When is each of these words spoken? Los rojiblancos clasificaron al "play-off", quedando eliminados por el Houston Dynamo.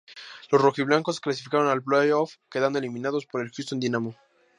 Los 0.51 0.59
rojiblancos 0.59 1.19
clasificaron 1.19 1.67
al 1.67 1.83
"play-off", 1.83 2.37
quedando 2.49 2.79
eliminados 2.79 3.27
por 3.27 3.41
el 3.43 3.51
Houston 3.55 3.79
Dynamo. 3.79 4.15